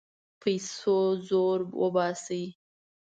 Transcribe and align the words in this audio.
پیسو 0.41 0.97
زور 1.27 1.59
وباسي. 1.79 2.43